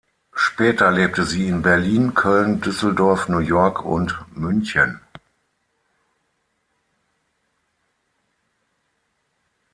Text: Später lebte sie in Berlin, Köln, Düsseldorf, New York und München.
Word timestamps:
Später 0.33 0.89
lebte 0.89 1.25
sie 1.27 1.47
in 1.47 1.61
Berlin, 1.61 2.15
Köln, 2.15 2.59
Düsseldorf, 2.59 3.29
New 3.29 3.37
York 3.37 3.85
und 3.85 4.17
München. 4.35 4.99